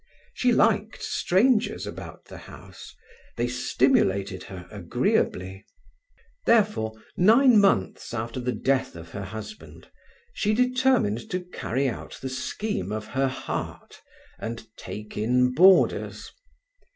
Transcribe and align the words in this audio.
She 0.33 0.51
liked 0.51 1.03
strangers 1.03 1.85
about 1.85 2.25
the 2.25 2.39
house; 2.39 2.95
they 3.37 3.47
stimulated 3.47 4.41
her 4.45 4.67
agreeably. 4.71 5.63
Therefore, 6.47 6.93
nine 7.15 7.59
months 7.61 8.11
after 8.11 8.39
the 8.39 8.51
death 8.51 8.95
of 8.95 9.09
her 9.09 9.25
husband, 9.25 9.91
she 10.33 10.55
determined 10.55 11.29
to 11.29 11.41
carry 11.41 11.87
out 11.87 12.17
the 12.19 12.29
scheme 12.29 12.91
of 12.91 13.09
her 13.09 13.27
heart, 13.27 14.01
and 14.39 14.65
take 14.75 15.17
in 15.17 15.53
boarders. 15.53 16.31